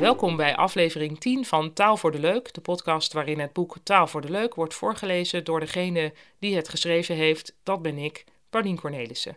Welkom 0.00 0.36
bij 0.36 0.56
aflevering 0.56 1.20
10 1.20 1.44
van 1.44 1.72
Taal 1.72 1.96
voor 1.96 2.12
de 2.12 2.18
Leuk, 2.18 2.54
de 2.54 2.60
podcast 2.60 3.12
waarin 3.12 3.38
het 3.38 3.52
boek 3.52 3.76
Taal 3.82 4.06
voor 4.06 4.20
de 4.20 4.30
Leuk 4.30 4.54
wordt 4.54 4.74
voorgelezen 4.74 5.44
door 5.44 5.60
degene 5.60 6.12
die 6.38 6.56
het 6.56 6.68
geschreven 6.68 7.14
heeft. 7.14 7.56
Dat 7.62 7.82
ben 7.82 7.98
ik, 7.98 8.24
Paulien 8.50 8.80
Cornelissen. 8.80 9.36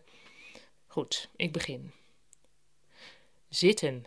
Goed, 0.88 1.30
ik 1.36 1.52
begin. 1.52 1.92
Zitten. 3.50 4.06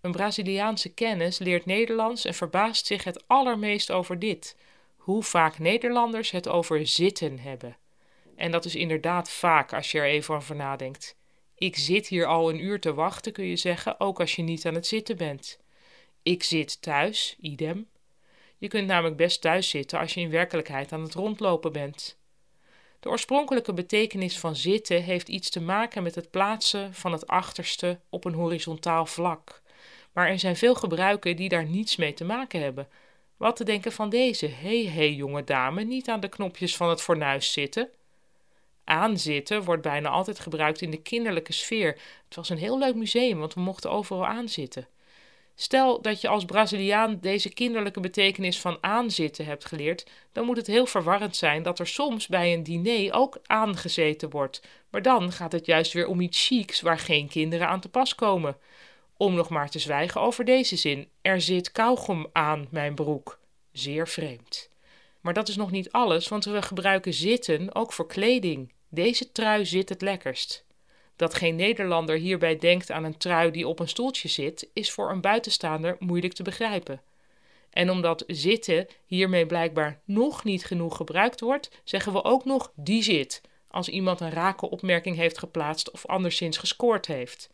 Een 0.00 0.12
Braziliaanse 0.12 0.94
kennis 0.94 1.38
leert 1.38 1.66
Nederlands 1.66 2.24
en 2.24 2.34
verbaast 2.34 2.86
zich 2.86 3.04
het 3.04 3.28
allermeest 3.28 3.90
over 3.90 4.18
dit: 4.18 4.56
hoe 4.96 5.22
vaak 5.22 5.58
Nederlanders 5.58 6.30
het 6.30 6.48
over 6.48 6.86
zitten 6.86 7.38
hebben. 7.38 7.76
En 8.36 8.50
dat 8.50 8.64
is 8.64 8.74
inderdaad 8.74 9.30
vaak 9.30 9.72
als 9.72 9.90
je 9.90 9.98
er 9.98 10.04
even 10.04 10.34
over 10.34 10.56
nadenkt. 10.56 11.16
Ik 11.54 11.76
zit 11.76 12.06
hier 12.06 12.26
al 12.26 12.50
een 12.50 12.64
uur 12.64 12.80
te 12.80 12.94
wachten, 12.94 13.32
kun 13.32 13.44
je 13.44 13.56
zeggen, 13.56 14.00
ook 14.00 14.20
als 14.20 14.36
je 14.36 14.42
niet 14.42 14.66
aan 14.66 14.74
het 14.74 14.86
zitten 14.86 15.16
bent. 15.16 15.58
Ik 16.22 16.42
zit 16.42 16.82
thuis, 16.82 17.36
idem. 17.40 17.88
Je 18.58 18.68
kunt 18.68 18.86
namelijk 18.86 19.16
best 19.16 19.40
thuis 19.40 19.68
zitten 19.68 19.98
als 19.98 20.14
je 20.14 20.20
in 20.20 20.30
werkelijkheid 20.30 20.92
aan 20.92 21.02
het 21.02 21.14
rondlopen 21.14 21.72
bent. 21.72 22.18
De 23.00 23.08
oorspronkelijke 23.08 23.72
betekenis 23.72 24.38
van 24.38 24.56
zitten 24.56 25.02
heeft 25.02 25.28
iets 25.28 25.50
te 25.50 25.60
maken 25.60 26.02
met 26.02 26.14
het 26.14 26.30
plaatsen 26.30 26.94
van 26.94 27.12
het 27.12 27.26
achterste 27.26 28.00
op 28.08 28.24
een 28.24 28.34
horizontaal 28.34 29.06
vlak. 29.06 29.62
Maar 30.12 30.28
er 30.28 30.38
zijn 30.38 30.56
veel 30.56 30.74
gebruiken 30.74 31.36
die 31.36 31.48
daar 31.48 31.66
niets 31.66 31.96
mee 31.96 32.14
te 32.14 32.24
maken 32.24 32.60
hebben. 32.60 32.88
Wat 33.36 33.56
te 33.56 33.64
denken 33.64 33.92
van 33.92 34.10
deze? 34.10 34.46
Hé, 34.46 34.82
hey, 34.82 34.92
hey, 34.92 35.12
jonge 35.12 35.44
dame, 35.44 35.84
niet 35.84 36.08
aan 36.08 36.20
de 36.20 36.28
knopjes 36.28 36.76
van 36.76 36.88
het 36.88 37.02
fornuis 37.02 37.52
zitten. 37.52 37.90
Aanzitten 38.88 39.62
wordt 39.62 39.82
bijna 39.82 40.08
altijd 40.08 40.38
gebruikt 40.38 40.80
in 40.80 40.90
de 40.90 41.02
kinderlijke 41.02 41.52
sfeer. 41.52 41.98
Het 42.24 42.36
was 42.36 42.48
een 42.48 42.58
heel 42.58 42.78
leuk 42.78 42.94
museum, 42.94 43.38
want 43.38 43.54
we 43.54 43.60
mochten 43.60 43.90
overal 43.90 44.26
aanzitten. 44.26 44.88
Stel 45.54 46.02
dat 46.02 46.20
je 46.20 46.28
als 46.28 46.44
Braziliaan 46.44 47.18
deze 47.20 47.52
kinderlijke 47.52 48.00
betekenis 48.00 48.60
van 48.60 48.78
aanzitten 48.80 49.44
hebt 49.44 49.64
geleerd, 49.64 50.06
dan 50.32 50.44
moet 50.44 50.56
het 50.56 50.66
heel 50.66 50.86
verwarrend 50.86 51.36
zijn 51.36 51.62
dat 51.62 51.78
er 51.78 51.86
soms 51.86 52.26
bij 52.26 52.52
een 52.52 52.62
diner 52.62 53.12
ook 53.12 53.38
aangezeten 53.46 54.30
wordt. 54.30 54.62
Maar 54.90 55.02
dan 55.02 55.32
gaat 55.32 55.52
het 55.52 55.66
juist 55.66 55.92
weer 55.92 56.06
om 56.06 56.20
iets 56.20 56.46
chics 56.46 56.80
waar 56.80 56.98
geen 56.98 57.28
kinderen 57.28 57.68
aan 57.68 57.80
te 57.80 57.88
pas 57.88 58.14
komen. 58.14 58.56
Om 59.16 59.34
nog 59.34 59.48
maar 59.48 59.70
te 59.70 59.78
zwijgen 59.78 60.20
over 60.20 60.44
deze 60.44 60.76
zin: 60.76 61.08
er 61.22 61.40
zit 61.40 61.72
kauwgom 61.72 62.26
aan 62.32 62.66
mijn 62.70 62.94
broek. 62.94 63.38
Zeer 63.72 64.08
vreemd. 64.08 64.70
Maar 65.20 65.34
dat 65.34 65.48
is 65.48 65.56
nog 65.56 65.70
niet 65.70 65.92
alles, 65.92 66.28
want 66.28 66.44
we 66.44 66.62
gebruiken 66.62 67.14
zitten 67.14 67.74
ook 67.74 67.92
voor 67.92 68.06
kleding. 68.06 68.72
Deze 68.88 69.32
trui 69.32 69.66
zit 69.66 69.88
het 69.88 70.02
lekkerst. 70.02 70.64
Dat 71.16 71.34
geen 71.34 71.56
Nederlander 71.56 72.16
hierbij 72.16 72.58
denkt 72.58 72.90
aan 72.90 73.04
een 73.04 73.18
trui 73.18 73.50
die 73.50 73.68
op 73.68 73.78
een 73.78 73.88
stoeltje 73.88 74.28
zit, 74.28 74.68
is 74.72 74.90
voor 74.90 75.10
een 75.10 75.20
buitenstaander 75.20 75.96
moeilijk 75.98 76.32
te 76.32 76.42
begrijpen. 76.42 77.02
En 77.70 77.90
omdat 77.90 78.24
zitten 78.26 78.86
hiermee 79.06 79.46
blijkbaar 79.46 80.00
nog 80.04 80.44
niet 80.44 80.64
genoeg 80.64 80.96
gebruikt 80.96 81.40
wordt, 81.40 81.70
zeggen 81.84 82.12
we 82.12 82.24
ook 82.24 82.44
nog 82.44 82.72
die 82.74 83.02
zit, 83.02 83.40
als 83.68 83.88
iemand 83.88 84.20
een 84.20 84.30
rake 84.30 84.70
opmerking 84.70 85.16
heeft 85.16 85.38
geplaatst 85.38 85.90
of 85.90 86.06
anderszins 86.06 86.56
gescoord 86.56 87.06
heeft. 87.06 87.50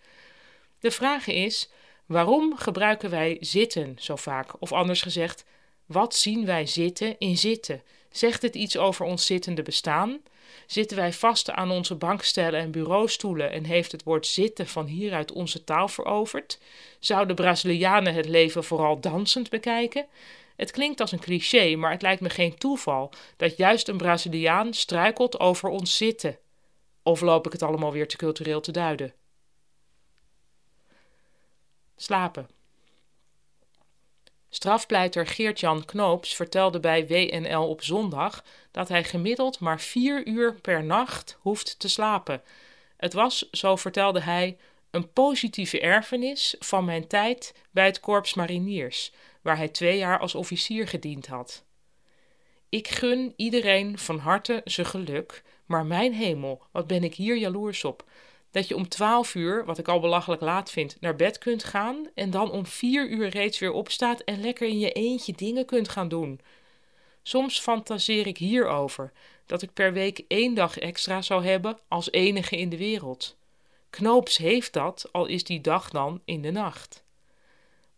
De 0.80 0.90
vraag 0.90 1.26
is: 1.26 1.70
waarom 2.06 2.56
gebruiken 2.56 3.10
wij 3.10 3.36
zitten 3.40 3.96
zo 3.98 4.16
vaak? 4.16 4.54
Of 4.58 4.72
anders 4.72 5.02
gezegd, 5.02 5.44
wat 5.86 6.14
zien 6.14 6.46
wij 6.46 6.66
zitten 6.66 7.18
in 7.18 7.36
zitten? 7.36 7.82
Zegt 8.12 8.42
het 8.42 8.54
iets 8.54 8.76
over 8.76 9.06
ons 9.06 9.26
zittende 9.26 9.62
bestaan? 9.62 10.20
Zitten 10.66 10.96
wij 10.96 11.12
vast 11.12 11.50
aan 11.50 11.70
onze 11.70 11.94
bankstellen 11.94 12.60
en 12.60 12.70
bureaustoelen 12.70 13.50
en 13.50 13.64
heeft 13.64 13.92
het 13.92 14.02
woord 14.02 14.26
zitten 14.26 14.66
van 14.66 14.86
hieruit 14.86 15.32
onze 15.32 15.64
taal 15.64 15.88
veroverd? 15.88 16.58
Zouden 16.98 17.36
Brazilianen 17.36 18.14
het 18.14 18.28
leven 18.28 18.64
vooral 18.64 19.00
dansend 19.00 19.50
bekijken? 19.50 20.06
Het 20.56 20.70
klinkt 20.70 21.00
als 21.00 21.12
een 21.12 21.20
cliché, 21.20 21.76
maar 21.76 21.90
het 21.90 22.02
lijkt 22.02 22.20
me 22.20 22.30
geen 22.30 22.58
toeval 22.58 23.12
dat 23.36 23.56
juist 23.56 23.88
een 23.88 23.96
Braziliaan 23.96 24.74
struikelt 24.74 25.40
over 25.40 25.68
ons 25.68 25.96
zitten. 25.96 26.38
Of 27.02 27.20
loop 27.20 27.46
ik 27.46 27.52
het 27.52 27.62
allemaal 27.62 27.92
weer 27.92 28.08
te 28.08 28.16
cultureel 28.16 28.60
te 28.60 28.72
duiden? 28.72 29.14
Slapen. 31.96 32.48
Strafpleiter 34.54 35.26
Geert-Jan 35.26 35.84
Knoops 35.84 36.34
vertelde 36.34 36.80
bij 36.80 37.06
WNL 37.06 37.68
op 37.68 37.82
zondag 37.82 38.44
dat 38.70 38.88
hij 38.88 39.04
gemiddeld 39.04 39.60
maar 39.60 39.80
vier 39.80 40.26
uur 40.26 40.54
per 40.54 40.84
nacht 40.84 41.36
hoeft 41.40 41.78
te 41.78 41.88
slapen. 41.88 42.42
Het 42.96 43.12
was, 43.12 43.50
zo 43.50 43.76
vertelde 43.76 44.20
hij, 44.20 44.56
een 44.90 45.12
positieve 45.12 45.80
erfenis 45.80 46.56
van 46.58 46.84
mijn 46.84 47.06
tijd 47.06 47.54
bij 47.70 47.84
het 47.84 48.00
Korps 48.00 48.34
Mariniers, 48.34 49.12
waar 49.42 49.56
hij 49.56 49.68
twee 49.68 49.98
jaar 49.98 50.18
als 50.18 50.34
officier 50.34 50.88
gediend 50.88 51.26
had. 51.26 51.64
Ik 52.68 52.88
gun 52.88 53.32
iedereen 53.36 53.98
van 53.98 54.18
harte 54.18 54.60
zijn 54.64 54.86
geluk, 54.86 55.42
maar 55.66 55.86
mijn 55.86 56.12
hemel, 56.12 56.62
wat 56.70 56.86
ben 56.86 57.04
ik 57.04 57.14
hier 57.14 57.36
jaloers 57.36 57.84
op 57.84 58.04
dat 58.52 58.68
je 58.68 58.76
om 58.76 58.88
12 58.88 59.34
uur, 59.34 59.64
wat 59.64 59.78
ik 59.78 59.88
al 59.88 60.00
belachelijk 60.00 60.42
laat 60.42 60.70
vind, 60.70 60.96
naar 61.00 61.16
bed 61.16 61.38
kunt 61.38 61.64
gaan 61.64 62.08
en 62.14 62.30
dan 62.30 62.50
om 62.50 62.66
4 62.66 63.08
uur 63.08 63.28
reeds 63.28 63.58
weer 63.58 63.72
opstaat 63.72 64.20
en 64.20 64.40
lekker 64.40 64.68
in 64.68 64.78
je 64.78 64.92
eentje 64.92 65.32
dingen 65.32 65.64
kunt 65.64 65.88
gaan 65.88 66.08
doen. 66.08 66.40
Soms 67.22 67.60
fantaseer 67.60 68.26
ik 68.26 68.38
hierover 68.38 69.12
dat 69.46 69.62
ik 69.62 69.72
per 69.72 69.92
week 69.92 70.24
één 70.28 70.54
dag 70.54 70.78
extra 70.78 71.22
zou 71.22 71.44
hebben 71.44 71.78
als 71.88 72.10
enige 72.10 72.56
in 72.56 72.68
de 72.68 72.76
wereld. 72.76 73.36
Knoops 73.90 74.36
heeft 74.36 74.72
dat, 74.72 75.08
al 75.12 75.26
is 75.26 75.44
die 75.44 75.60
dag 75.60 75.90
dan 75.90 76.20
in 76.24 76.42
de 76.42 76.50
nacht. 76.50 77.04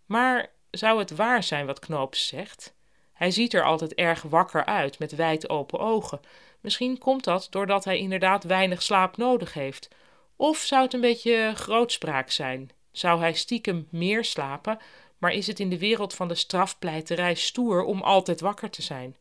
Maar 0.07 0.51
zou 0.71 0.99
het 0.99 1.11
waar 1.11 1.43
zijn 1.43 1.67
wat 1.67 1.79
Knoops 1.79 2.27
zegt? 2.27 2.75
Hij 3.13 3.31
ziet 3.31 3.55
er 3.55 3.65
altijd 3.65 3.95
erg 3.95 4.23
wakker 4.23 4.65
uit, 4.65 4.99
met 4.99 5.15
wijd 5.15 5.49
open 5.49 5.79
ogen. 5.79 6.21
Misschien 6.61 6.99
komt 6.99 7.25
dat 7.25 7.47
doordat 7.51 7.85
hij 7.85 7.99
inderdaad 7.99 8.45
weinig 8.45 8.83
slaap 8.83 9.17
nodig 9.17 9.53
heeft 9.55 9.89
of 10.37 10.59
zou 10.59 10.83
het 10.83 10.93
een 10.93 11.01
beetje 11.01 11.53
grootspraak 11.55 12.31
zijn? 12.31 12.71
Zou 12.93 13.21
hij 13.21 13.33
stiekem 13.33 13.89
meer 13.91 14.25
slapen, 14.25 14.79
maar 15.19 15.33
is 15.33 15.47
het 15.47 15.61
in 15.61 15.71
de 15.71 15.79
wereld 15.79 16.15
van 16.15 16.29
de 16.29 16.35
strafpleiterij 16.35 17.35
stoer 17.35 17.85
om 17.85 18.03
altijd 18.03 18.41
wakker 18.41 18.71
te 18.71 18.83
zijn? 18.83 19.17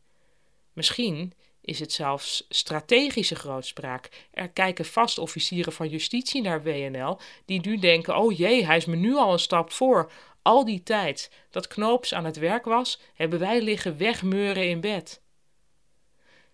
Misschien 0.72 1.32
is 1.60 1.80
het 1.80 1.92
zelfs 1.92 2.46
strategische 2.48 3.34
grootspraak. 3.34 4.08
Er 4.30 4.48
kijken 4.48 4.84
vast 4.84 5.18
officieren 5.18 5.72
van 5.72 5.88
justitie 5.88 6.42
naar 6.42 6.62
WNL 6.62 7.18
die 7.44 7.60
nu 7.60 7.78
denken: 7.78 8.16
oh 8.16 8.36
jee, 8.36 8.66
hij 8.66 8.76
is 8.76 8.84
me 8.84 8.96
nu 8.96 9.14
al 9.14 9.32
een 9.32 9.38
stap 9.38 9.72
voor. 9.72 10.10
Al 10.42 10.64
die 10.64 10.82
tijd 10.82 11.30
dat 11.50 11.66
Knoops 11.66 12.14
aan 12.14 12.24
het 12.24 12.36
werk 12.36 12.64
was, 12.64 13.00
hebben 13.14 13.38
wij 13.38 13.62
liggen 13.62 13.98
wegmeuren 13.98 14.68
in 14.68 14.80
bed. 14.80 15.22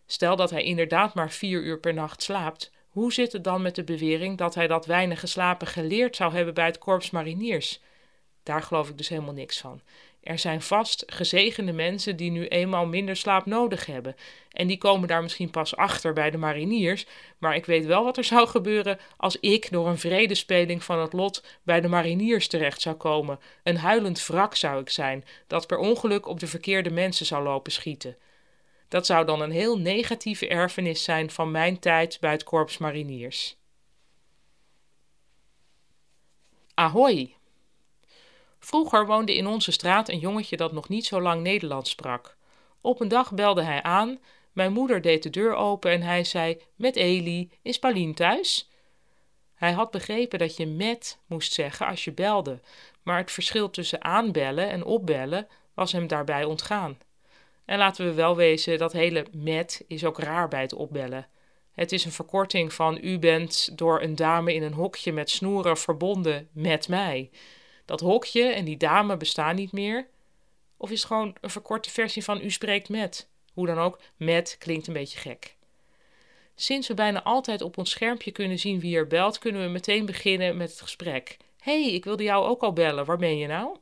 Stel 0.06 0.36
dat 0.36 0.50
hij 0.50 0.62
inderdaad 0.62 1.14
maar 1.14 1.30
vier 1.30 1.62
uur 1.62 1.80
per 1.80 1.94
nacht 1.94 2.22
slaapt, 2.22 2.70
hoe 2.90 3.12
zit 3.12 3.32
het 3.32 3.44
dan 3.44 3.62
met 3.62 3.74
de 3.74 3.84
bewering 3.84 4.38
dat 4.38 4.54
hij 4.54 4.66
dat 4.66 4.86
weinig 4.86 5.20
geslapen 5.20 5.66
geleerd 5.66 6.16
zou 6.16 6.32
hebben 6.34 6.54
bij 6.54 6.66
het 6.66 6.78
korps 6.78 7.10
mariniers? 7.10 7.80
Daar 8.42 8.62
geloof 8.62 8.88
ik 8.88 8.98
dus 8.98 9.08
helemaal 9.08 9.34
niks 9.34 9.60
van. 9.60 9.80
Er 10.22 10.38
zijn 10.38 10.62
vast 10.62 11.02
gezegende 11.06 11.72
mensen 11.72 12.16
die 12.16 12.30
nu 12.30 12.46
eenmaal 12.46 12.86
minder 12.86 13.16
slaap 13.16 13.46
nodig 13.46 13.86
hebben. 13.86 14.16
En 14.50 14.66
die 14.66 14.78
komen 14.78 15.08
daar 15.08 15.22
misschien 15.22 15.50
pas 15.50 15.76
achter 15.76 16.12
bij 16.12 16.30
de 16.30 16.38
mariniers. 16.38 17.06
Maar 17.38 17.54
ik 17.54 17.66
weet 17.66 17.86
wel 17.86 18.04
wat 18.04 18.16
er 18.16 18.24
zou 18.24 18.48
gebeuren 18.48 18.98
als 19.16 19.36
ik 19.40 19.70
door 19.70 19.88
een 19.88 19.98
vredespeling 19.98 20.84
van 20.84 20.98
het 20.98 21.12
lot 21.12 21.44
bij 21.62 21.80
de 21.80 21.88
mariniers 21.88 22.48
terecht 22.48 22.80
zou 22.80 22.96
komen. 22.96 23.38
Een 23.62 23.76
huilend 23.76 24.26
wrak 24.26 24.54
zou 24.54 24.80
ik 24.80 24.90
zijn, 24.90 25.24
dat 25.46 25.66
per 25.66 25.78
ongeluk 25.78 26.26
op 26.26 26.40
de 26.40 26.46
verkeerde 26.46 26.90
mensen 26.90 27.26
zou 27.26 27.42
lopen 27.42 27.72
schieten. 27.72 28.16
Dat 28.90 29.06
zou 29.06 29.26
dan 29.26 29.40
een 29.40 29.50
heel 29.50 29.78
negatieve 29.78 30.48
erfenis 30.48 31.04
zijn 31.04 31.30
van 31.30 31.50
mijn 31.50 31.78
tijd 31.78 32.20
bij 32.20 32.30
het 32.30 32.44
Korps 32.44 32.78
Mariniers. 32.78 33.56
Ahoy! 36.74 37.36
Vroeger 38.58 39.06
woonde 39.06 39.36
in 39.36 39.46
onze 39.46 39.70
straat 39.70 40.08
een 40.08 40.18
jongetje 40.18 40.56
dat 40.56 40.72
nog 40.72 40.88
niet 40.88 41.06
zo 41.06 41.20
lang 41.20 41.42
Nederlands 41.42 41.90
sprak. 41.90 42.36
Op 42.80 43.00
een 43.00 43.08
dag 43.08 43.32
belde 43.32 43.62
hij 43.62 43.82
aan, 43.82 44.18
mijn 44.52 44.72
moeder 44.72 45.00
deed 45.00 45.22
de 45.22 45.30
deur 45.30 45.54
open 45.54 45.90
en 45.90 46.02
hij 46.02 46.24
zei: 46.24 46.62
Met 46.74 46.96
Eli, 46.96 47.50
is 47.62 47.78
Paulien 47.78 48.14
thuis? 48.14 48.70
Hij 49.54 49.72
had 49.72 49.90
begrepen 49.90 50.38
dat 50.38 50.56
je 50.56 50.66
met 50.66 51.18
moest 51.26 51.52
zeggen 51.52 51.86
als 51.86 52.04
je 52.04 52.12
belde, 52.12 52.60
maar 53.02 53.18
het 53.18 53.30
verschil 53.30 53.70
tussen 53.70 54.04
aanbellen 54.04 54.68
en 54.70 54.84
opbellen 54.84 55.48
was 55.74 55.92
hem 55.92 56.06
daarbij 56.06 56.44
ontgaan. 56.44 56.98
En 57.70 57.78
laten 57.78 58.06
we 58.06 58.12
wel 58.12 58.36
wezen, 58.36 58.78
dat 58.78 58.92
hele 58.92 59.26
met 59.32 59.84
is 59.86 60.04
ook 60.04 60.18
raar 60.18 60.48
bij 60.48 60.60
het 60.60 60.72
opbellen. 60.72 61.28
Het 61.72 61.92
is 61.92 62.04
een 62.04 62.12
verkorting 62.12 62.72
van 62.72 62.98
u 63.02 63.18
bent 63.18 63.78
door 63.78 64.02
een 64.02 64.16
dame 64.16 64.54
in 64.54 64.62
een 64.62 64.72
hokje 64.72 65.12
met 65.12 65.30
snoeren 65.30 65.76
verbonden 65.76 66.48
met 66.52 66.88
mij. 66.88 67.30
Dat 67.84 68.00
hokje 68.00 68.42
en 68.42 68.64
die 68.64 68.76
dame 68.76 69.16
bestaan 69.16 69.54
niet 69.54 69.72
meer. 69.72 70.08
Of 70.76 70.90
is 70.90 70.98
het 70.98 71.06
gewoon 71.06 71.36
een 71.40 71.50
verkorte 71.50 71.90
versie 71.90 72.24
van 72.24 72.40
u 72.42 72.50
spreekt 72.50 72.88
met? 72.88 73.28
Hoe 73.52 73.66
dan 73.66 73.78
ook, 73.78 74.00
met 74.16 74.56
klinkt 74.58 74.86
een 74.86 74.92
beetje 74.92 75.18
gek. 75.18 75.56
Sinds 76.54 76.88
we 76.88 76.94
bijna 76.94 77.22
altijd 77.22 77.62
op 77.62 77.78
ons 77.78 77.90
schermpje 77.90 78.30
kunnen 78.30 78.58
zien 78.58 78.80
wie 78.80 78.96
er 78.96 79.06
belt, 79.06 79.38
kunnen 79.38 79.62
we 79.62 79.68
meteen 79.68 80.06
beginnen 80.06 80.56
met 80.56 80.70
het 80.70 80.80
gesprek. 80.80 81.36
Hey, 81.60 81.92
ik 81.92 82.04
wilde 82.04 82.22
jou 82.22 82.46
ook 82.46 82.62
al 82.62 82.72
bellen, 82.72 83.04
waar 83.04 83.18
ben 83.18 83.38
je 83.38 83.46
nou? 83.46 83.76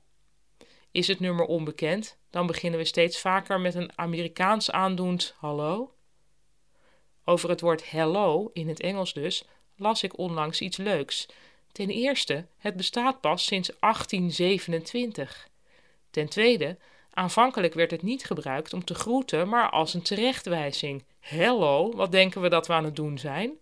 Is 0.98 1.06
het 1.06 1.20
nummer 1.20 1.44
onbekend, 1.44 2.16
dan 2.30 2.46
beginnen 2.46 2.80
we 2.80 2.86
steeds 2.86 3.20
vaker 3.20 3.60
met 3.60 3.74
een 3.74 3.90
Amerikaans 3.94 4.70
aandoend 4.70 5.34
hallo. 5.36 5.92
Over 7.24 7.48
het 7.48 7.60
woord 7.60 7.90
hello, 7.90 8.50
in 8.52 8.68
het 8.68 8.80
Engels 8.80 9.12
dus, 9.12 9.44
las 9.76 10.02
ik 10.02 10.18
onlangs 10.18 10.60
iets 10.60 10.76
leuks. 10.76 11.26
Ten 11.72 11.88
eerste, 11.88 12.46
het 12.56 12.76
bestaat 12.76 13.20
pas 13.20 13.44
sinds 13.44 13.70
1827. 13.80 15.48
Ten 16.10 16.28
tweede, 16.28 16.76
aanvankelijk 17.10 17.74
werd 17.74 17.90
het 17.90 18.02
niet 18.02 18.24
gebruikt 18.24 18.72
om 18.72 18.84
te 18.84 18.94
groeten, 18.94 19.48
maar 19.48 19.70
als 19.70 19.94
een 19.94 20.02
terechtwijzing. 20.02 21.04
Hello, 21.20 21.92
wat 21.92 22.12
denken 22.12 22.40
we 22.40 22.48
dat 22.48 22.66
we 22.66 22.72
aan 22.72 22.84
het 22.84 22.96
doen 22.96 23.18
zijn? 23.18 23.52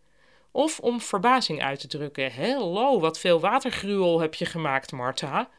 Of 0.51 0.81
om 0.81 1.01
verbazing 1.01 1.63
uit 1.63 1.81
te 1.81 1.87
drukken. 1.89 2.33
Hello, 2.33 3.01
wat 3.01 3.19
veel 3.19 3.41
watergruwel 3.41 4.21
heb 4.21 4.35
je 4.35 4.47
gemaakt, 4.47 4.93
Martha. 4.93 5.51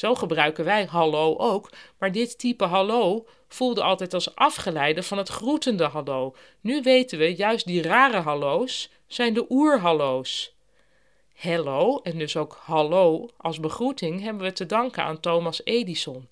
Zo 0.00 0.14
gebruiken 0.14 0.64
wij 0.64 0.84
hallo 0.84 1.36
ook, 1.36 1.70
maar 1.98 2.12
dit 2.12 2.38
type 2.38 2.64
hallo 2.64 3.26
voelde 3.48 3.82
altijd 3.82 4.14
als 4.14 4.34
afgeleide 4.34 5.02
van 5.02 5.18
het 5.18 5.28
groetende 5.28 5.84
hallo. 5.84 6.34
Nu 6.60 6.82
weten 6.82 7.18
we, 7.18 7.34
juist 7.34 7.66
die 7.66 7.82
rare 7.82 8.16
hallo's 8.16 8.90
zijn 9.06 9.34
de 9.34 9.46
oerhallo's. 9.48 10.54
Hello 11.34 12.00
en 12.02 12.18
dus 12.18 12.36
ook 12.36 12.58
hallo 12.62 13.28
als 13.36 13.60
begroeting 13.60 14.22
hebben 14.22 14.42
we 14.42 14.52
te 14.52 14.66
danken 14.66 15.02
aan 15.02 15.20
Thomas 15.20 15.64
Edison. 15.64 16.28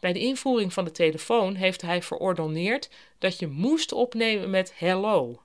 Bij 0.00 0.12
de 0.12 0.20
invoering 0.20 0.72
van 0.72 0.84
de 0.84 0.92
telefoon 0.92 1.54
heeft 1.54 1.82
hij 1.82 2.02
verordoneerd 2.02 2.90
dat 3.18 3.38
je 3.38 3.46
moest 3.46 3.92
opnemen 3.92 4.50
met 4.50 4.72
hello. 4.76 5.42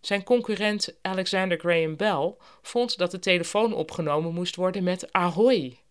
Zijn 0.00 0.24
concurrent 0.24 0.94
Alexander 1.02 1.58
Graham 1.58 1.96
Bell 1.96 2.34
vond 2.62 2.98
dat 2.98 3.10
de 3.10 3.18
telefoon 3.18 3.74
opgenomen 3.74 4.34
moest 4.34 4.56
worden 4.56 4.84
met 4.84 5.12
ahoy. 5.12 5.83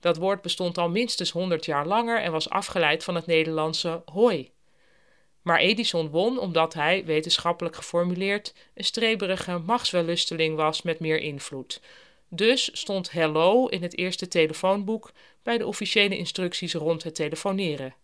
Dat 0.00 0.16
woord 0.16 0.42
bestond 0.42 0.78
al 0.78 0.88
minstens 0.88 1.30
100 1.30 1.64
jaar 1.64 1.86
langer 1.86 2.20
en 2.20 2.32
was 2.32 2.50
afgeleid 2.50 3.04
van 3.04 3.14
het 3.14 3.26
Nederlandse 3.26 4.02
hoi. 4.04 4.50
Maar 5.42 5.58
Edison 5.58 6.10
won 6.10 6.38
omdat 6.38 6.74
hij, 6.74 7.04
wetenschappelijk 7.04 7.76
geformuleerd, 7.76 8.54
een 8.74 8.84
streberige 8.84 9.58
machtswellusteling 9.58 10.56
was 10.56 10.82
met 10.82 11.00
meer 11.00 11.18
invloed. 11.18 11.80
Dus 12.28 12.70
stond 12.72 13.10
hello 13.10 13.66
in 13.66 13.82
het 13.82 13.96
eerste 13.96 14.28
telefoonboek 14.28 15.12
bij 15.42 15.58
de 15.58 15.66
officiële 15.66 16.16
instructies 16.16 16.74
rond 16.74 17.02
het 17.02 17.14
telefoneren. 17.14 17.94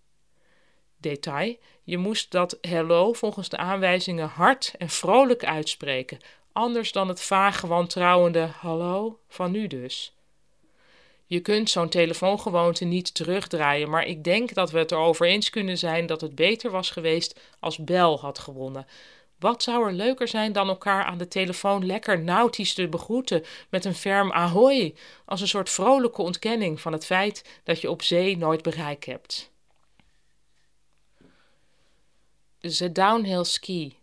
Detail: 1.01 1.57
je 1.83 1.99
moest 1.99 2.31
dat 2.31 2.59
hello 2.61 3.13
volgens 3.13 3.49
de 3.49 3.57
aanwijzingen 3.57 4.29
hard 4.29 4.75
en 4.79 4.89
vrolijk 4.89 5.45
uitspreken, 5.45 6.19
anders 6.53 6.93
dan 6.93 7.09
het 7.09 7.23
vage 7.23 7.67
wantrouwende 7.67 8.41
hallo 8.41 9.19
van 9.29 9.51
nu 9.51 9.67
dus. 9.67 10.16
Je 11.29 11.41
kunt 11.41 11.71
zo'n 11.71 11.89
telefoongewoonte 11.89 12.85
niet 12.85 13.15
terugdraaien, 13.15 13.91
maar 13.91 14.07
ik 14.07 14.25
denk 14.25 14.55
dat 14.55 14.71
we 14.71 14.79
het 14.79 14.93
erover 14.93 15.27
eens 15.27 15.51
kunnen 15.51 15.79
zijn 15.79 16.07
dat 16.07 16.21
het 16.21 16.35
beter 16.35 16.71
was 16.71 16.91
geweest 16.91 17.41
als 17.61 17.79
Bel 17.79 18.21
had 18.21 18.39
gewonnen. 18.39 18.87
Wat 19.39 19.63
zou 19.63 19.87
er 19.87 19.93
leuker 19.93 20.29
zijn 20.29 20.53
dan 20.53 20.69
elkaar 20.69 21.05
aan 21.05 21.19
de 21.19 21.29
telefoon 21.29 21.87
lekker 21.87 22.21
nautisch 22.21 22.75
te 22.75 22.89
begroeten 22.89 23.45
met 23.71 23.85
een 23.85 23.95
ferm 23.95 24.33
ahoy, 24.33 24.95
als 25.25 25.41
een 25.41 25.49
soort 25.49 25.71
vrolijke 25.71 26.23
ontkenning 26.23 26.81
van 26.81 26.93
het 26.93 27.07
feit 27.07 27.61
dat 27.65 27.81
je 27.81 27.91
op 27.91 28.03
zee 28.03 28.37
nooit 28.37 28.63
bereik 28.63 29.05
hebt. 29.05 29.51
De 32.59 32.93
downhill 32.93 33.45
ski. 33.45 33.99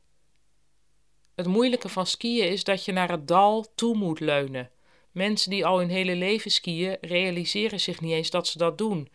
Het 1.36 1.48
moeilijke 1.48 1.90
van 1.90 2.08
skiën 2.08 2.50
is 2.50 2.64
dat 2.64 2.86
je 2.86 2.92
naar 2.92 3.10
het 3.10 3.28
dal 3.28 3.66
toe 3.76 3.96
moet 3.96 4.20
leunen. 4.20 4.73
Mensen 5.14 5.50
die 5.50 5.66
al 5.66 5.78
hun 5.78 5.90
hele 5.90 6.16
leven 6.16 6.52
skiën, 6.52 6.98
realiseren 7.02 7.80
zich 7.80 8.02
niet 8.02 8.12
eens 8.12 8.30
dat 8.30 8.48
ze 8.48 8.58
dat 8.58 8.78
doen. 8.78 9.10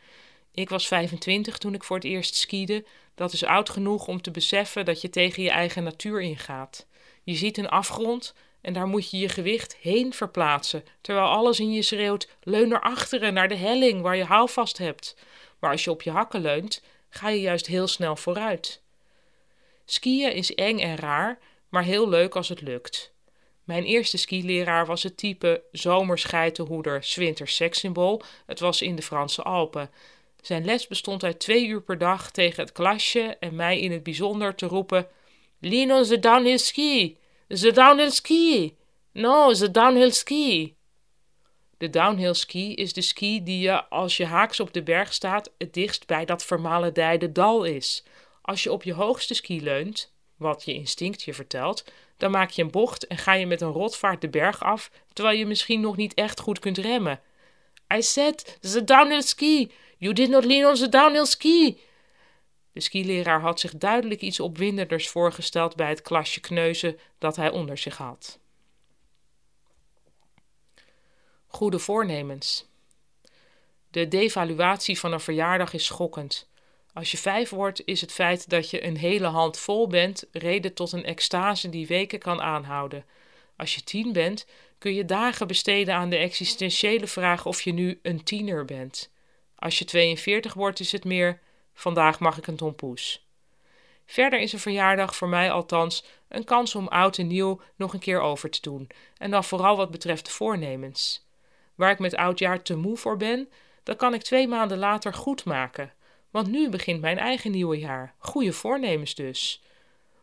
Ik 0.52 0.68
was 0.68 0.86
25 0.88 1.58
toen 1.58 1.74
ik 1.74 1.84
voor 1.84 1.96
het 1.96 2.04
eerst 2.04 2.34
skiede. 2.34 2.84
Dat 3.14 3.32
is 3.32 3.44
oud 3.44 3.70
genoeg 3.70 4.06
om 4.06 4.22
te 4.22 4.30
beseffen 4.30 4.84
dat 4.84 5.00
je 5.00 5.10
tegen 5.10 5.42
je 5.42 5.50
eigen 5.50 5.82
natuur 5.82 6.20
ingaat. 6.20 6.86
Je 7.22 7.34
ziet 7.34 7.58
een 7.58 7.68
afgrond 7.68 8.34
en 8.60 8.72
daar 8.72 8.86
moet 8.86 9.10
je 9.10 9.18
je 9.18 9.28
gewicht 9.28 9.76
heen 9.76 10.12
verplaatsen, 10.12 10.84
terwijl 11.00 11.26
alles 11.26 11.60
in 11.60 11.72
je 11.72 11.82
schreeuwt: 11.82 12.28
leun 12.42 12.68
naar 12.68 12.82
achteren, 12.82 13.34
naar 13.34 13.48
de 13.48 13.56
helling 13.56 14.02
waar 14.02 14.16
je 14.16 14.24
houvast 14.24 14.78
hebt. 14.78 15.16
Maar 15.58 15.70
als 15.70 15.84
je 15.84 15.90
op 15.90 16.02
je 16.02 16.10
hakken 16.10 16.40
leunt, 16.40 16.82
ga 17.10 17.28
je 17.28 17.40
juist 17.40 17.66
heel 17.66 17.86
snel 17.86 18.16
vooruit. 18.16 18.82
Skiën 19.84 20.32
is 20.32 20.54
eng 20.54 20.78
en 20.78 20.96
raar, 20.96 21.38
maar 21.68 21.84
heel 21.84 22.08
leuk 22.08 22.36
als 22.36 22.48
het 22.48 22.60
lukt. 22.60 23.12
Mijn 23.68 23.84
eerste 23.84 24.16
skileraar 24.16 24.86
was 24.86 25.02
het 25.02 25.16
type 25.16 25.62
zomerscheitenhoeder, 25.72 27.04
zwinters 27.04 27.56
sekssymbool. 27.56 28.22
Het 28.46 28.60
was 28.60 28.82
in 28.82 28.96
de 28.96 29.02
Franse 29.02 29.42
Alpen. 29.42 29.90
Zijn 30.40 30.64
les 30.64 30.86
bestond 30.86 31.24
uit 31.24 31.38
twee 31.38 31.66
uur 31.66 31.82
per 31.82 31.98
dag 31.98 32.30
tegen 32.30 32.62
het 32.62 32.72
klasje 32.72 33.36
en 33.40 33.54
mij 33.54 33.80
in 33.80 33.92
het 33.92 34.02
bijzonder 34.02 34.54
te 34.54 34.66
roepen: 34.66 35.06
Lino, 35.60 36.02
the 36.02 36.18
downhill 36.18 36.58
ski! 36.58 37.16
The 37.48 37.72
downhill 37.72 38.10
ski! 38.10 38.76
No, 39.12 39.52
the 39.52 39.70
downhill 39.70 40.10
ski! 40.10 40.76
De 41.78 41.90
downhill 41.90 42.34
ski 42.34 42.74
is 42.74 42.92
de 42.92 43.02
ski 43.02 43.42
die 43.42 43.60
je, 43.60 43.84
als 43.84 44.16
je 44.16 44.24
haaks 44.24 44.60
op 44.60 44.72
de 44.72 44.82
berg 44.82 45.12
staat, 45.12 45.52
het 45.58 45.74
dichtst 45.74 46.06
bij 46.06 46.24
dat 46.24 46.44
vermalendijde 46.44 47.32
dal 47.32 47.64
is. 47.64 48.04
Als 48.42 48.62
je 48.62 48.72
op 48.72 48.82
je 48.82 48.92
hoogste 48.92 49.34
ski 49.34 49.62
leunt, 49.62 50.12
wat 50.36 50.64
je 50.64 50.74
instinct 50.74 51.22
je 51.22 51.34
vertelt, 51.34 51.84
dan 52.18 52.30
maak 52.30 52.50
je 52.50 52.62
een 52.62 52.70
bocht 52.70 53.06
en 53.06 53.18
ga 53.18 53.32
je 53.32 53.46
met 53.46 53.60
een 53.60 53.72
rotvaart 53.72 54.20
de 54.20 54.28
berg 54.28 54.62
af, 54.62 54.90
terwijl 55.12 55.38
je 55.38 55.46
misschien 55.46 55.80
nog 55.80 55.96
niet 55.96 56.14
echt 56.14 56.40
goed 56.40 56.58
kunt 56.58 56.78
remmen. 56.78 57.20
I 57.94 58.02
said, 58.02 58.58
the 58.60 58.84
downhill 58.84 59.22
ski. 59.22 59.72
You 59.96 60.14
did 60.14 60.28
not 60.28 60.44
lean 60.44 60.70
on 60.70 60.74
the 60.74 60.88
downhill 60.88 61.26
ski. 61.26 61.80
De 62.72 62.80
skileraar 62.80 63.40
had 63.40 63.60
zich 63.60 63.76
duidelijk 63.76 64.20
iets 64.20 64.40
opwindenders 64.40 65.08
voorgesteld 65.08 65.76
bij 65.76 65.88
het 65.88 66.02
klasje 66.02 66.40
kneuzen 66.40 66.98
dat 67.18 67.36
hij 67.36 67.50
onder 67.50 67.78
zich 67.78 67.96
had. 67.96 68.38
Goede 71.46 71.78
voornemens. 71.78 72.66
De 73.90 74.08
devaluatie 74.08 74.98
van 74.98 75.12
een 75.12 75.20
verjaardag 75.20 75.72
is 75.72 75.84
schokkend. 75.84 76.48
Als 76.98 77.10
je 77.10 77.16
vijf 77.16 77.50
wordt, 77.50 77.82
is 77.84 78.00
het 78.00 78.12
feit 78.12 78.48
dat 78.48 78.70
je 78.70 78.84
een 78.84 78.96
hele 78.96 79.26
hand 79.26 79.58
vol 79.58 79.86
bent 79.86 80.24
reden 80.32 80.74
tot 80.74 80.92
een 80.92 81.04
extase 81.04 81.68
die 81.68 81.86
weken 81.86 82.18
kan 82.18 82.40
aanhouden. 82.40 83.04
Als 83.56 83.74
je 83.74 83.82
tien 83.82 84.12
bent, 84.12 84.46
kun 84.78 84.94
je 84.94 85.04
dagen 85.04 85.46
besteden 85.46 85.94
aan 85.94 86.10
de 86.10 86.16
existentiële 86.16 87.06
vraag 87.06 87.46
of 87.46 87.60
je 87.60 87.72
nu 87.72 87.98
een 88.02 88.24
tiener 88.24 88.64
bent. 88.64 89.12
Als 89.56 89.78
je 89.78 89.84
42 89.84 90.54
wordt, 90.54 90.80
is 90.80 90.92
het 90.92 91.04
meer: 91.04 91.40
vandaag 91.74 92.20
mag 92.20 92.38
ik 92.38 92.46
een 92.46 92.56
tompoes. 92.56 93.26
Verder 94.06 94.40
is 94.40 94.52
een 94.52 94.58
verjaardag 94.58 95.16
voor 95.16 95.28
mij 95.28 95.50
althans 95.50 96.04
een 96.28 96.44
kans 96.44 96.74
om 96.74 96.88
oud 96.88 97.18
en 97.18 97.26
nieuw 97.26 97.60
nog 97.76 97.92
een 97.92 98.00
keer 98.00 98.20
over 98.20 98.50
te 98.50 98.60
doen, 98.60 98.88
en 99.18 99.30
dan 99.30 99.44
vooral 99.44 99.76
wat 99.76 99.90
betreft 99.90 100.24
de 100.24 100.30
voornemens. 100.30 101.26
Waar 101.74 101.90
ik 101.90 101.98
met 101.98 102.16
oudjaar 102.16 102.62
te 102.62 102.76
moe 102.76 102.96
voor 102.96 103.16
ben, 103.16 103.48
dat 103.82 103.96
kan 103.96 104.14
ik 104.14 104.22
twee 104.22 104.48
maanden 104.48 104.78
later 104.78 105.14
goed 105.14 105.44
maken. 105.44 105.92
Want 106.30 106.50
nu 106.50 106.68
begint 106.68 107.00
mijn 107.00 107.18
eigen 107.18 107.50
nieuwe 107.50 107.78
jaar. 107.78 108.14
Goede 108.18 108.52
voornemens 108.52 109.14
dus. 109.14 109.62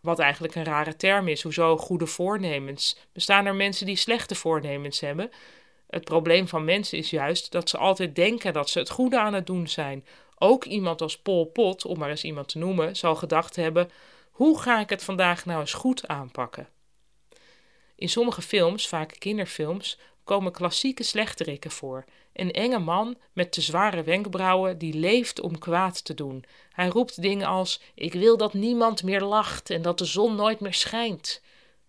Wat 0.01 0.19
eigenlijk 0.19 0.55
een 0.55 0.63
rare 0.63 0.95
term 0.95 1.27
is. 1.27 1.41
Hoezo 1.41 1.77
goede 1.77 2.07
voornemens? 2.07 2.97
Bestaan 3.13 3.45
er 3.45 3.55
mensen 3.55 3.85
die 3.85 3.95
slechte 3.95 4.35
voornemens 4.35 4.99
hebben? 4.99 5.31
Het 5.87 6.03
probleem 6.03 6.47
van 6.47 6.65
mensen 6.65 6.97
is 6.97 7.09
juist 7.09 7.51
dat 7.51 7.69
ze 7.69 7.77
altijd 7.77 8.15
denken 8.15 8.53
dat 8.53 8.69
ze 8.69 8.79
het 8.79 8.89
goede 8.89 9.19
aan 9.19 9.33
het 9.33 9.47
doen 9.47 9.67
zijn. 9.67 10.05
Ook 10.37 10.65
iemand 10.65 11.01
als 11.01 11.17
Pol 11.17 11.45
Pot, 11.45 11.85
om 11.85 11.97
maar 11.97 12.09
eens 12.09 12.23
iemand 12.23 12.47
te 12.47 12.57
noemen, 12.57 12.95
zal 12.95 13.15
gedacht 13.15 13.55
hebben: 13.55 13.89
hoe 14.31 14.59
ga 14.59 14.79
ik 14.79 14.89
het 14.89 15.03
vandaag 15.03 15.45
nou 15.45 15.59
eens 15.59 15.73
goed 15.73 16.07
aanpakken? 16.07 16.69
In 17.95 18.09
sommige 18.09 18.41
films, 18.41 18.87
vaak 18.87 19.15
kinderfilms, 19.19 19.99
komen 20.25 20.51
klassieke 20.51 21.03
slechterikken 21.03 21.71
voor. 21.71 22.05
Een 22.33 22.51
enge 22.51 22.79
man 22.79 23.17
met 23.33 23.51
te 23.51 23.61
zware 23.61 24.03
wenkbrauwen 24.03 24.77
die 24.77 24.93
leeft 24.93 25.41
om 25.41 25.59
kwaad 25.59 26.05
te 26.05 26.13
doen. 26.13 26.45
Hij 26.71 26.87
roept 26.87 27.21
dingen 27.21 27.47
als: 27.47 27.81
Ik 27.95 28.13
wil 28.13 28.37
dat 28.37 28.53
niemand 28.53 29.03
meer 29.03 29.21
lacht 29.21 29.69
en 29.69 29.81
dat 29.81 29.97
de 29.97 30.05
zon 30.05 30.35
nooit 30.35 30.59
meer 30.59 30.73
schijnt. 30.73 31.41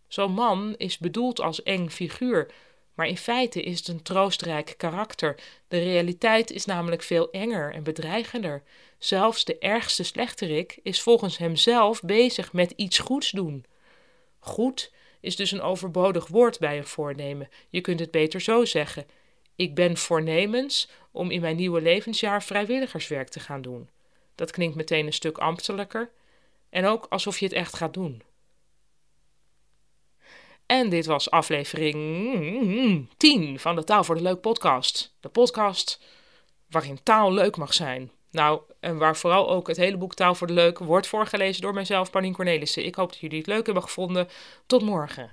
Zo'n 0.08 0.32
man 0.32 0.74
is 0.76 0.98
bedoeld 0.98 1.40
als 1.40 1.62
eng 1.62 1.88
figuur, 1.88 2.50
maar 2.94 3.06
in 3.06 3.16
feite 3.16 3.62
is 3.62 3.78
het 3.78 3.88
een 3.88 4.02
troostrijk 4.02 4.74
karakter. 4.76 5.38
De 5.68 5.78
realiteit 5.78 6.50
is 6.50 6.64
namelijk 6.64 7.02
veel 7.02 7.30
enger 7.30 7.74
en 7.74 7.82
bedreigender. 7.82 8.62
Zelfs 8.98 9.44
de 9.44 9.58
ergste 9.58 10.02
slechterik 10.02 10.78
is 10.82 11.02
volgens 11.02 11.38
hemzelf 11.38 12.00
bezig 12.00 12.52
met 12.52 12.72
iets 12.76 12.98
goeds 12.98 13.30
doen. 13.30 13.64
Goed 14.38 14.92
is 15.20 15.36
dus 15.36 15.50
een 15.50 15.60
overbodig 15.60 16.26
woord 16.26 16.58
bij 16.58 16.78
een 16.78 16.86
voornemen. 16.86 17.48
Je 17.68 17.80
kunt 17.80 18.00
het 18.00 18.10
beter 18.10 18.40
zo 18.40 18.64
zeggen. 18.64 19.06
Ik 19.56 19.74
ben 19.74 19.96
voornemens 19.96 20.88
om 21.10 21.30
in 21.30 21.40
mijn 21.40 21.56
nieuwe 21.56 21.80
levensjaar 21.80 22.42
vrijwilligerswerk 22.42 23.28
te 23.28 23.40
gaan 23.40 23.62
doen. 23.62 23.88
Dat 24.34 24.50
klinkt 24.50 24.76
meteen 24.76 25.06
een 25.06 25.12
stuk 25.12 25.38
ambtelijker 25.38 26.10
en 26.70 26.86
ook 26.86 27.06
alsof 27.08 27.38
je 27.38 27.44
het 27.44 27.54
echt 27.54 27.76
gaat 27.76 27.94
doen. 27.94 28.22
En 30.66 30.88
dit 30.88 31.06
was 31.06 31.30
aflevering 31.30 33.08
10 33.16 33.58
van 33.58 33.76
de 33.76 33.84
Taal 33.84 34.04
voor 34.04 34.14
de 34.14 34.22
Leuk 34.22 34.40
podcast. 34.40 35.16
De 35.20 35.28
podcast 35.28 36.00
waarin 36.68 37.02
taal 37.02 37.32
leuk 37.32 37.56
mag 37.56 37.74
zijn. 37.74 38.10
Nou, 38.36 38.60
en 38.80 38.98
waar 38.98 39.16
vooral 39.16 39.50
ook 39.50 39.68
het 39.68 39.76
hele 39.76 39.96
boek 39.96 40.14
Taal 40.14 40.34
voor 40.34 40.46
de 40.46 40.52
Leuk 40.52 40.78
wordt 40.78 41.06
voorgelezen 41.06 41.62
door 41.62 41.74
mijzelf, 41.74 42.10
Paulien 42.10 42.32
Cornelissen. 42.32 42.84
Ik 42.84 42.94
hoop 42.94 43.08
dat 43.08 43.18
jullie 43.18 43.38
het 43.38 43.46
leuk 43.46 43.64
hebben 43.64 43.82
gevonden. 43.82 44.28
Tot 44.66 44.82
morgen. 44.82 45.30